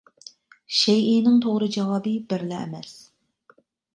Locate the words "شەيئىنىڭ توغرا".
0.77-1.67